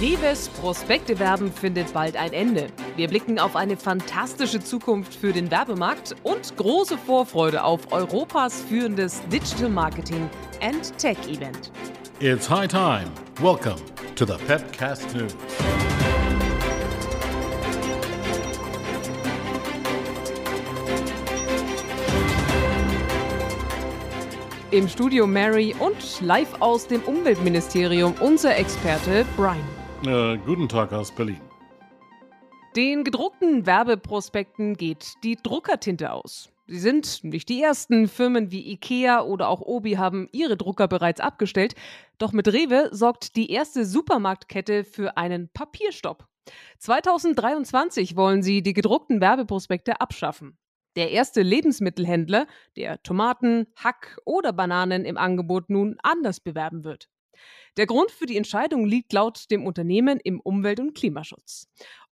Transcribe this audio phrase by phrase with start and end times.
[0.00, 2.68] Reves Prospektewerben findet bald ein Ende.
[2.94, 9.20] Wir blicken auf eine fantastische Zukunft für den Werbemarkt und große Vorfreude auf Europas führendes
[9.26, 10.30] Digital Marketing
[10.62, 11.72] and Tech Event.
[12.20, 13.10] It's high time.
[13.40, 13.80] Welcome
[14.14, 15.34] to the Pepcast News.
[24.70, 29.77] Im Studio Mary und live aus dem Umweltministerium unser Experte Brian.
[30.06, 31.40] Äh, guten Tag aus Berlin.
[32.76, 36.52] Den gedruckten Werbeprospekten geht die Druckertinte aus.
[36.68, 38.06] Sie sind nicht die ersten.
[38.06, 41.74] Firmen wie IKEA oder auch Obi haben ihre Drucker bereits abgestellt.
[42.18, 46.28] Doch mit Rewe sorgt die erste Supermarktkette für einen Papierstopp.
[46.78, 50.58] 2023 wollen sie die gedruckten Werbeprospekte abschaffen.
[50.94, 57.08] Der erste Lebensmittelhändler, der Tomaten, Hack oder Bananen im Angebot nun anders bewerben wird.
[57.76, 61.68] Der Grund für die Entscheidung liegt laut dem Unternehmen im Umwelt- und Klimaschutz.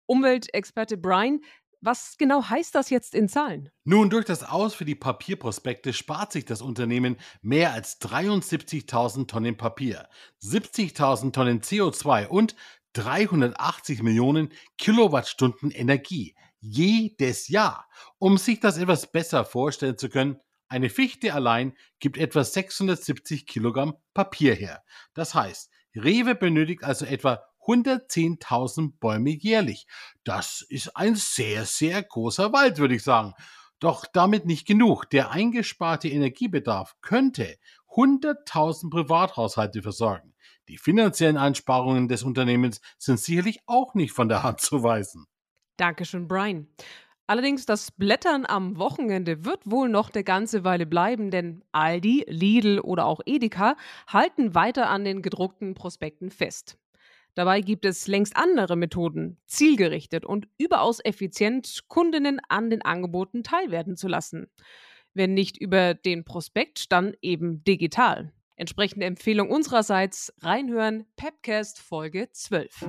[0.06, 1.40] Umweltexperte Brian,
[1.80, 3.70] was genau heißt das jetzt in Zahlen?
[3.84, 9.56] Nun, durch das Aus für die Papierprospekte spart sich das Unternehmen mehr als 73.000 Tonnen
[9.56, 10.08] Papier,
[10.42, 12.56] 70.000 Tonnen CO2 und
[12.94, 17.86] 380 Millionen Kilowattstunden Energie jedes Jahr.
[18.18, 23.94] Um sich das etwas besser vorstellen zu können, eine Fichte allein gibt etwa 670 Kilogramm
[24.14, 24.82] Papier her.
[25.14, 29.86] Das heißt, Rewe benötigt also etwa 110.000 Bäume jährlich.
[30.24, 33.34] Das ist ein sehr, sehr großer Wald, würde ich sagen.
[33.80, 35.10] Doch damit nicht genug.
[35.10, 37.56] Der eingesparte Energiebedarf könnte
[37.90, 40.34] 100.000 Privathaushalte versorgen.
[40.68, 45.26] Die finanziellen Einsparungen des Unternehmens sind sicherlich auch nicht von der Hand zu weisen.
[45.76, 46.68] Dankeschön, Brian.
[47.28, 52.78] Allerdings, das Blättern am Wochenende wird wohl noch eine ganze Weile bleiben, denn Aldi, Lidl
[52.78, 56.78] oder auch Edeka halten weiter an den gedruckten Prospekten fest.
[57.34, 63.96] Dabei gibt es längst andere Methoden, zielgerichtet und überaus effizient Kundinnen an den Angeboten teilwerden
[63.96, 64.46] zu lassen.
[65.12, 68.32] Wenn nicht über den Prospekt, dann eben digital.
[68.54, 72.86] Entsprechende Empfehlung unsererseits reinhören, Pepcast Folge 12.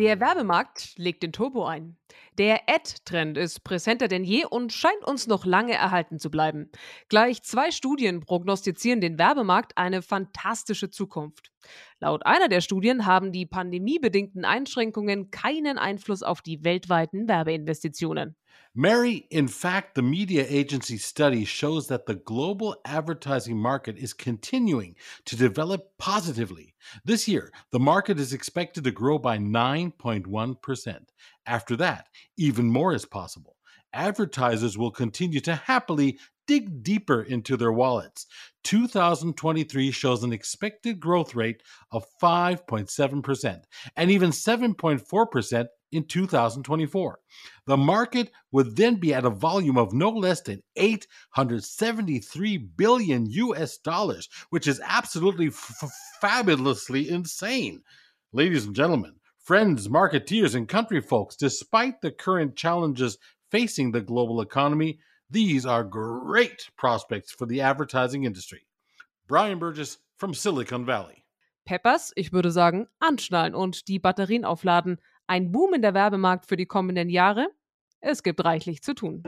[0.00, 1.98] Der Werbemarkt legt den Turbo ein.
[2.38, 6.70] Der Ad-Trend ist präsenter denn je und scheint uns noch lange erhalten zu bleiben.
[7.10, 11.52] Gleich zwei Studien prognostizieren den Werbemarkt eine fantastische Zukunft.
[11.98, 18.36] Laut einer der Studien haben die pandemiebedingten Einschränkungen keinen Einfluss auf die weltweiten Werbeinvestitionen.
[18.74, 24.94] Mary, in fact, the media agency study shows that the global advertising market is continuing
[25.24, 26.72] to develop positively.
[27.04, 30.98] This year, the market is expected to grow by 9.1%.
[31.46, 33.56] After that, even more is possible.
[33.92, 38.26] Advertisers will continue to happily dig deeper into their wallets.
[38.62, 43.62] 2023 shows an expected growth rate of 5.7%
[43.96, 47.18] and even 7.4% in 2024.
[47.66, 53.78] The market would then be at a volume of no less than 873 billion US
[53.78, 55.90] dollars, which is absolutely f-
[56.20, 57.82] fabulously insane.
[58.32, 63.18] Ladies and gentlemen, friends, marketeers, and country folks, despite the current challenges
[63.50, 68.66] facing the global economy, these are great prospects for the advertising industry.
[69.26, 71.24] Brian Burgess from Silicon Valley.
[71.64, 74.98] Peppers, ich würde sagen, anschnallen und die Batterien aufladen.
[75.30, 77.52] Ein Boom in der Werbemarkt für die kommenden Jahre?
[78.00, 79.22] Es gibt reichlich zu tun.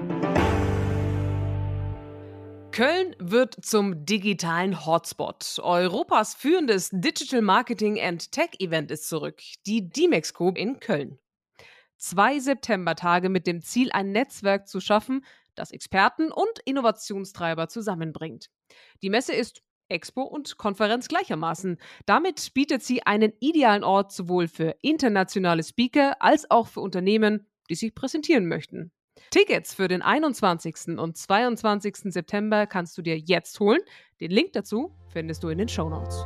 [2.72, 5.60] Köln wird zum digitalen Hotspot.
[5.62, 11.20] Europas führendes Digital Marketing and Tech Event ist zurück, die DMEXCO in Köln.
[11.98, 15.24] Zwei Septembertage mit dem Ziel, ein Netzwerk zu schaffen,
[15.54, 18.50] das Experten und Innovationstreiber zusammenbringt.
[19.02, 21.78] Die Messe ist Expo und Konferenz gleichermaßen.
[22.06, 27.74] Damit bietet sie einen idealen Ort sowohl für internationale Speaker als auch für Unternehmen, die
[27.74, 28.90] sich präsentieren möchten.
[29.30, 30.98] Tickets für den 21.
[30.98, 32.12] und 22.
[32.12, 33.80] September kannst du dir jetzt holen.
[34.20, 36.24] Den Link dazu findest du in den Show Notes.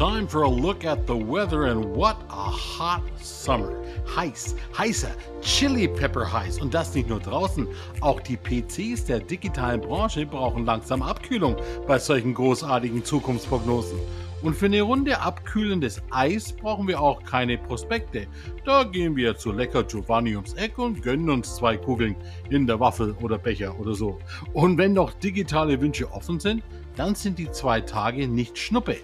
[0.00, 3.76] Time for a look at the weather and what a hot summer.
[4.16, 6.58] Heiß, heißer, Chili Pepper heiß.
[6.62, 7.68] Und das nicht nur draußen.
[8.00, 11.54] Auch die PCs der digitalen Branche brauchen langsam Abkühlung
[11.86, 13.98] bei solchen großartigen Zukunftsprognosen.
[14.40, 18.26] Und für eine Runde abkühlendes Eis brauchen wir auch keine Prospekte.
[18.64, 22.16] Da gehen wir zu Lecker Giovanni ums Eck und gönnen uns zwei Kugeln
[22.48, 24.18] in der Waffel oder Becher oder so.
[24.54, 26.62] Und wenn noch digitale Wünsche offen sind,
[26.96, 28.96] dann sind die zwei Tage nicht Schnuppe.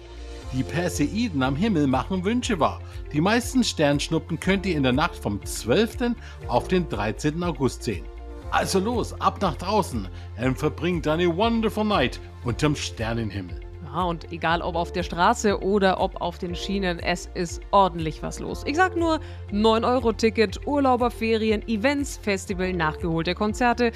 [0.53, 2.79] Die Perseiden am Himmel machen Wünsche wahr.
[3.11, 6.15] Die meisten Sternschnuppen könnt ihr in der Nacht vom 12.
[6.47, 7.43] auf den 13.
[7.43, 8.05] August sehen.
[8.49, 10.07] Also los, ab nach draußen
[10.41, 13.59] und verbringt eine wonderful night unterm Sternenhimmel.
[13.83, 18.23] Ja, und egal ob auf der Straße oder ob auf den Schienen, es ist ordentlich
[18.23, 18.63] was los.
[18.65, 19.19] Ich sag nur
[19.51, 23.91] 9-Euro-Ticket, Urlauberferien, Events, Festival, nachgeholte Konzerte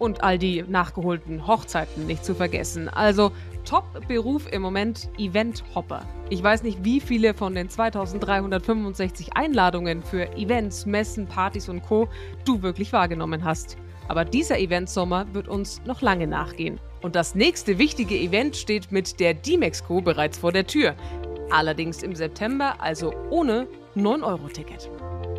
[0.00, 2.88] und all die nachgeholten Hochzeiten nicht zu vergessen.
[2.88, 3.30] Also
[3.64, 6.02] Top-Beruf im Moment Event-Hopper.
[6.30, 12.08] Ich weiß nicht, wie viele von den 2365 Einladungen für Events, Messen, Partys und Co.
[12.44, 13.76] du wirklich wahrgenommen hast.
[14.08, 16.80] Aber dieser Event-Sommer wird uns noch lange nachgehen.
[17.02, 20.94] Und das nächste wichtige Event steht mit der D-Mexco bereits vor der Tür.
[21.50, 23.66] Allerdings im September, also ohne
[23.96, 24.90] 9-Euro-Ticket.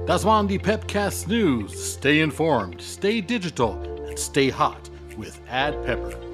[0.05, 1.95] Das waren die Pepcast News.
[1.95, 6.30] Stay informed, stay digital stay hot with Ad Pepper.